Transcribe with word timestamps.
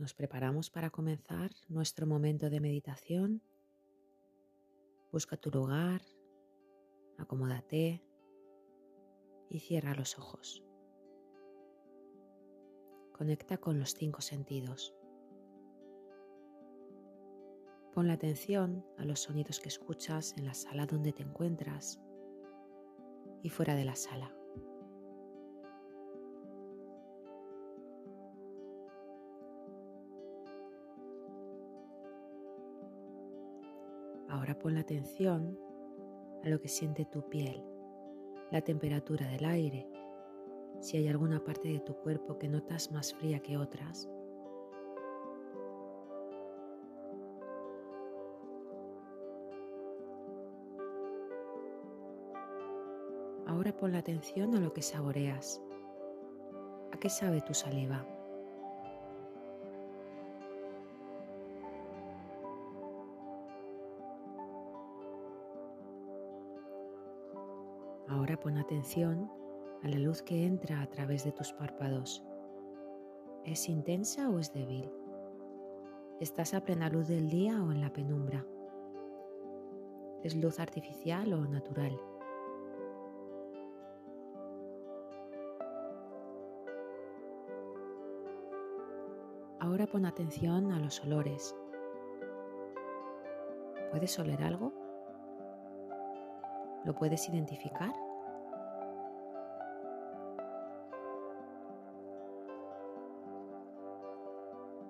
Nos 0.00 0.14
preparamos 0.14 0.70
para 0.70 0.88
comenzar 0.88 1.50
nuestro 1.68 2.06
momento 2.06 2.48
de 2.48 2.58
meditación. 2.58 3.42
Busca 5.12 5.36
tu 5.36 5.50
lugar, 5.50 6.00
acomódate 7.18 8.02
y 9.50 9.60
cierra 9.60 9.94
los 9.94 10.18
ojos. 10.18 10.64
Conecta 13.12 13.58
con 13.58 13.78
los 13.78 13.92
cinco 13.92 14.22
sentidos. 14.22 14.94
Pon 17.92 18.06
la 18.06 18.14
atención 18.14 18.86
a 18.96 19.04
los 19.04 19.20
sonidos 19.20 19.60
que 19.60 19.68
escuchas 19.68 20.34
en 20.38 20.46
la 20.46 20.54
sala 20.54 20.86
donde 20.86 21.12
te 21.12 21.24
encuentras 21.24 22.00
y 23.42 23.50
fuera 23.50 23.74
de 23.74 23.84
la 23.84 23.96
sala. 23.96 24.34
Ahora 34.40 34.58
pon 34.58 34.72
la 34.72 34.80
atención 34.80 35.58
a 36.42 36.48
lo 36.48 36.62
que 36.62 36.68
siente 36.68 37.04
tu 37.04 37.28
piel, 37.28 37.62
la 38.50 38.62
temperatura 38.62 39.26
del 39.26 39.44
aire, 39.44 39.86
si 40.80 40.96
hay 40.96 41.08
alguna 41.08 41.44
parte 41.44 41.68
de 41.68 41.80
tu 41.80 41.94
cuerpo 41.96 42.38
que 42.38 42.48
notas 42.48 42.90
más 42.90 43.12
fría 43.12 43.40
que 43.40 43.58
otras. 43.58 44.08
Ahora 53.46 53.76
pon 53.76 53.92
la 53.92 53.98
atención 53.98 54.54
a 54.54 54.60
lo 54.60 54.72
que 54.72 54.80
saboreas. 54.80 55.60
¿A 56.92 56.96
qué 56.98 57.10
sabe 57.10 57.42
tu 57.42 57.52
saliva? 57.52 58.06
Ahora 68.20 68.36
pon 68.36 68.58
atención 68.58 69.32
a 69.82 69.88
la 69.88 69.96
luz 69.96 70.20
que 70.20 70.44
entra 70.44 70.82
a 70.82 70.86
través 70.88 71.24
de 71.24 71.32
tus 71.32 71.54
párpados. 71.54 72.22
¿Es 73.46 73.66
intensa 73.66 74.28
o 74.28 74.38
es 74.38 74.52
débil? 74.52 74.92
¿Estás 76.20 76.52
a 76.52 76.60
plena 76.62 76.90
luz 76.90 77.08
del 77.08 77.30
día 77.30 77.64
o 77.64 77.72
en 77.72 77.80
la 77.80 77.90
penumbra? 77.90 78.44
¿Es 80.22 80.36
luz 80.36 80.60
artificial 80.60 81.32
o 81.32 81.46
natural? 81.46 81.98
Ahora 89.60 89.86
pon 89.86 90.04
atención 90.04 90.72
a 90.72 90.78
los 90.78 91.02
olores. 91.04 91.56
¿Puedes 93.90 94.18
oler 94.18 94.42
algo? 94.42 94.74
¿Lo 96.84 96.94
puedes 96.94 97.26
identificar? 97.26 97.94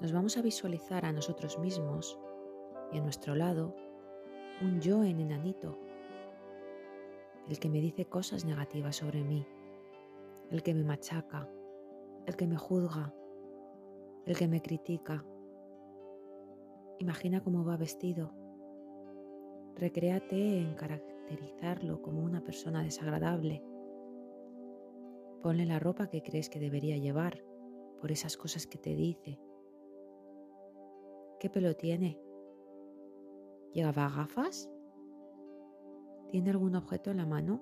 Nos 0.00 0.12
vamos 0.12 0.36
a 0.36 0.42
visualizar 0.42 1.04
a 1.04 1.12
nosotros 1.12 1.58
mismos 1.58 2.20
y 2.92 2.98
a 2.98 3.02
nuestro 3.02 3.34
lado 3.34 3.74
un 4.62 4.80
yo 4.80 5.02
en 5.02 5.18
enanito, 5.18 5.76
el 7.48 7.58
que 7.58 7.68
me 7.68 7.80
dice 7.80 8.04
cosas 8.04 8.44
negativas 8.44 8.94
sobre 8.94 9.24
mí, 9.24 9.44
el 10.50 10.62
que 10.62 10.72
me 10.72 10.84
machaca, 10.84 11.50
el 12.26 12.36
que 12.36 12.46
me 12.46 12.56
juzga, 12.56 13.12
el 14.24 14.36
que 14.36 14.46
me 14.46 14.62
critica. 14.62 15.24
Imagina 17.00 17.42
cómo 17.42 17.64
va 17.64 17.76
vestido. 17.76 18.32
Recréate 19.74 20.60
en 20.60 20.74
caracterizarlo 20.76 22.02
como 22.02 22.22
una 22.22 22.44
persona 22.44 22.84
desagradable. 22.84 23.64
Ponle 25.42 25.66
la 25.66 25.80
ropa 25.80 26.08
que 26.08 26.22
crees 26.22 26.48
que 26.50 26.60
debería 26.60 26.96
llevar 26.98 27.42
por 28.00 28.12
esas 28.12 28.36
cosas 28.36 28.68
que 28.68 28.78
te 28.78 28.94
dice. 28.94 29.40
¿Qué 31.38 31.48
pelo 31.48 31.76
tiene? 31.76 32.20
¿Llevaba 33.72 34.08
gafas? 34.08 34.68
¿Tiene 36.30 36.50
algún 36.50 36.74
objeto 36.74 37.12
en 37.12 37.18
la 37.18 37.26
mano? 37.26 37.60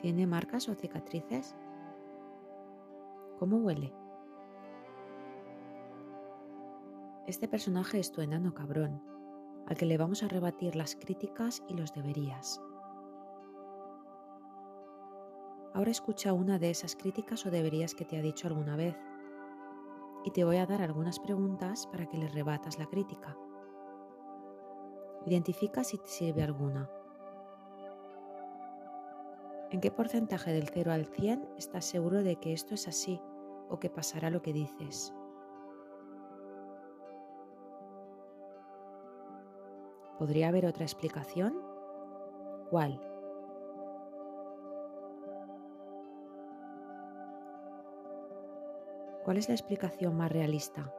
¿Tiene 0.00 0.26
marcas 0.26 0.70
o 0.70 0.74
cicatrices? 0.74 1.54
¿Cómo 3.38 3.58
huele? 3.58 3.92
Este 7.26 7.46
personaje 7.46 7.98
es 7.98 8.10
tu 8.10 8.22
enano 8.22 8.54
cabrón, 8.54 9.02
al 9.66 9.76
que 9.76 9.84
le 9.84 9.98
vamos 9.98 10.22
a 10.22 10.28
rebatir 10.28 10.76
las 10.76 10.96
críticas 10.96 11.62
y 11.68 11.74
los 11.74 11.92
deberías. 11.92 12.58
Ahora 15.74 15.90
escucha 15.90 16.32
una 16.32 16.58
de 16.58 16.70
esas 16.70 16.96
críticas 16.96 17.44
o 17.44 17.50
deberías 17.50 17.94
que 17.94 18.06
te 18.06 18.18
ha 18.18 18.22
dicho 18.22 18.48
alguna 18.48 18.76
vez 18.76 18.96
y 20.24 20.30
te 20.30 20.44
voy 20.44 20.56
a 20.56 20.66
dar 20.66 20.82
algunas 20.82 21.18
preguntas 21.18 21.86
para 21.86 22.06
que 22.06 22.18
le 22.18 22.28
rebatas 22.28 22.78
la 22.78 22.86
crítica. 22.86 23.36
Identifica 25.26 25.84
si 25.84 25.98
te 25.98 26.08
sirve 26.08 26.42
alguna. 26.42 26.90
¿En 29.70 29.80
qué 29.80 29.90
porcentaje 29.90 30.52
del 30.52 30.68
0 30.68 30.92
al 30.92 31.06
100 31.06 31.48
estás 31.56 31.84
seguro 31.84 32.22
de 32.22 32.36
que 32.36 32.52
esto 32.52 32.74
es 32.74 32.88
así 32.88 33.20
o 33.68 33.78
que 33.78 33.88
pasará 33.88 34.30
lo 34.30 34.42
que 34.42 34.52
dices? 34.52 35.14
¿Podría 40.18 40.48
haber 40.48 40.66
otra 40.66 40.84
explicación? 40.84 41.54
¿Cuál? 42.68 43.09
¿Cuál 49.24 49.36
es 49.36 49.48
la 49.48 49.54
explicación 49.54 50.16
más 50.16 50.32
realista? 50.32 50.92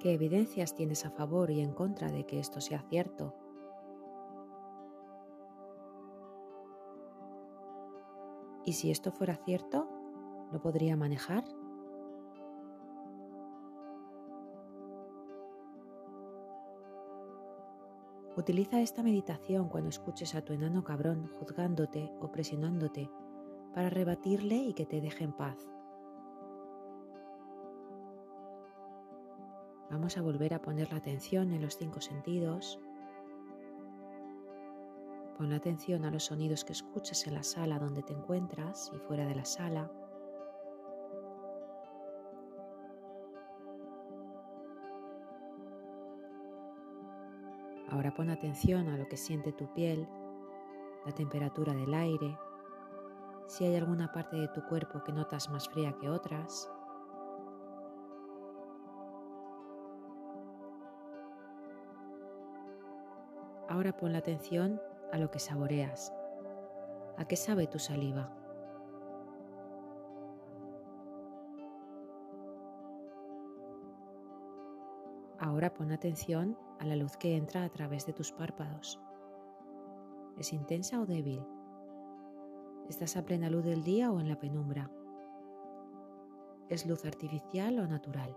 ¿Qué 0.00 0.14
evidencias 0.14 0.74
tienes 0.74 1.06
a 1.06 1.10
favor 1.10 1.50
y 1.50 1.60
en 1.60 1.72
contra 1.72 2.10
de 2.10 2.26
que 2.26 2.40
esto 2.40 2.60
sea 2.60 2.82
cierto? 2.88 3.34
¿Y 8.64 8.72
si 8.72 8.90
esto 8.90 9.12
fuera 9.12 9.36
cierto, 9.36 9.88
lo 10.50 10.60
podría 10.60 10.96
manejar? 10.96 11.44
Utiliza 18.34 18.80
esta 18.80 19.02
meditación 19.02 19.68
cuando 19.68 19.90
escuches 19.90 20.34
a 20.34 20.40
tu 20.42 20.54
enano 20.54 20.82
cabrón 20.82 21.30
juzgándote 21.38 22.10
o 22.18 22.32
presionándote 22.32 23.10
para 23.74 23.90
rebatirle 23.90 24.56
y 24.56 24.72
que 24.72 24.86
te 24.86 25.02
deje 25.02 25.24
en 25.24 25.32
paz. 25.32 25.68
Vamos 29.90 30.16
a 30.16 30.22
volver 30.22 30.54
a 30.54 30.62
poner 30.62 30.90
la 30.90 30.96
atención 30.96 31.52
en 31.52 31.60
los 31.60 31.76
cinco 31.76 32.00
sentidos. 32.00 32.80
Pon 35.36 35.50
la 35.50 35.56
atención 35.56 36.06
a 36.06 36.10
los 36.10 36.24
sonidos 36.24 36.64
que 36.64 36.72
escuchas 36.72 37.26
en 37.26 37.34
la 37.34 37.42
sala 37.42 37.78
donde 37.78 38.02
te 38.02 38.14
encuentras 38.14 38.90
y 38.94 38.98
fuera 38.98 39.26
de 39.26 39.34
la 39.34 39.44
sala. 39.44 39.90
Ahora 48.02 48.16
pon 48.16 48.30
atención 48.30 48.88
a 48.88 48.96
lo 48.96 49.06
que 49.06 49.16
siente 49.16 49.52
tu 49.52 49.72
piel, 49.74 50.08
la 51.06 51.12
temperatura 51.12 51.72
del 51.72 51.94
aire, 51.94 52.36
si 53.46 53.64
hay 53.64 53.76
alguna 53.76 54.10
parte 54.10 54.36
de 54.36 54.48
tu 54.48 54.60
cuerpo 54.64 55.04
que 55.04 55.12
notas 55.12 55.48
más 55.50 55.68
fría 55.68 55.94
que 56.00 56.08
otras. 56.08 56.68
Ahora 63.68 63.96
pon 63.96 64.12
la 64.12 64.18
atención 64.18 64.82
a 65.12 65.18
lo 65.18 65.30
que 65.30 65.38
saboreas. 65.38 66.12
¿A 67.18 67.24
qué 67.24 67.36
sabe 67.36 67.68
tu 67.68 67.78
saliva? 67.78 68.41
Ahora 75.52 75.74
pon 75.74 75.92
atención 75.92 76.56
a 76.80 76.86
la 76.86 76.96
luz 76.96 77.18
que 77.18 77.36
entra 77.36 77.62
a 77.62 77.68
través 77.68 78.06
de 78.06 78.14
tus 78.14 78.32
párpados. 78.32 78.98
¿Es 80.38 80.54
intensa 80.54 80.98
o 80.98 81.04
débil? 81.04 81.44
¿Estás 82.88 83.18
a 83.18 83.22
plena 83.26 83.50
luz 83.50 83.62
del 83.62 83.84
día 83.84 84.10
o 84.10 84.18
en 84.18 84.30
la 84.30 84.40
penumbra? 84.40 84.90
¿Es 86.70 86.86
luz 86.86 87.04
artificial 87.04 87.78
o 87.80 87.86
natural? 87.86 88.34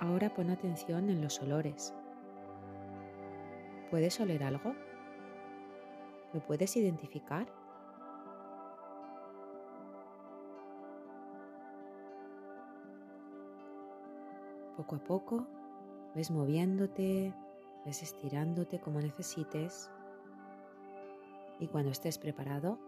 Ahora 0.00 0.34
pon 0.34 0.50
atención 0.50 1.10
en 1.10 1.22
los 1.22 1.40
olores. 1.40 1.94
¿Puedes 3.88 4.18
oler 4.18 4.42
algo? 4.42 4.74
¿Lo 6.32 6.40
puedes 6.40 6.76
identificar? 6.76 7.46
Poco 14.80 14.96
a 14.96 15.04
poco 15.04 15.46
ves 16.14 16.30
moviéndote, 16.30 17.34
ves 17.84 18.02
estirándote 18.02 18.80
como 18.80 18.98
necesites 18.98 19.90
y 21.58 21.66
cuando 21.66 21.90
estés 21.90 22.16
preparado 22.16 22.78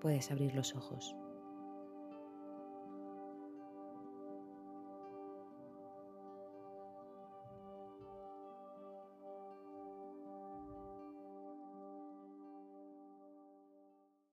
puedes 0.00 0.30
abrir 0.30 0.54
los 0.54 0.74
ojos. 0.74 1.14